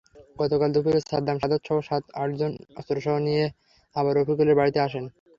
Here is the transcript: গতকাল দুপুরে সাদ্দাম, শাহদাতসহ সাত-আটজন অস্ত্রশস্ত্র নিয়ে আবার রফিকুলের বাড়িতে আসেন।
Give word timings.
গতকাল 0.39 0.69
দুপুরে 0.75 0.99
সাদ্দাম, 1.03 1.37
শাহদাতসহ 1.39 1.77
সাত-আটজন 1.89 2.51
অস্ত্রশস্ত্র 2.79 3.25
নিয়ে 3.27 3.43
আবার 3.95 4.13
রফিকুলের 4.15 4.57
বাড়িতে 4.59 4.79
আসেন। 4.81 5.05